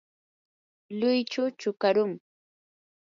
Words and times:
luychu 0.99 1.43
chukarum. 1.59 2.11